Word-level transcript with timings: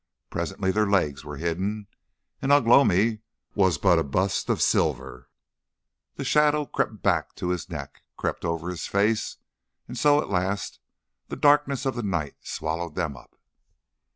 Presently 0.31 0.71
their 0.71 0.87
legs 0.89 1.23
were 1.23 1.37
hidden, 1.37 1.85
and 2.41 2.51
Ugh 2.51 2.65
lomi 2.65 3.19
was 3.53 3.77
but 3.77 3.99
a 3.99 4.03
bust 4.03 4.49
of 4.49 4.59
silver. 4.59 5.29
The 6.15 6.23
shadow 6.23 6.65
crept 6.65 7.35
to 7.35 7.49
his 7.49 7.69
neck, 7.69 8.01
crept 8.17 8.43
over 8.43 8.71
his 8.71 8.87
face, 8.87 9.37
and 9.87 9.95
so 9.95 10.19
at 10.19 10.27
last 10.31 10.79
the 11.27 11.35
darkness 11.35 11.85
of 11.85 11.93
the 11.93 12.01
night 12.01 12.37
swallowed 12.41 12.95
them 12.95 13.15
up. 13.15 13.35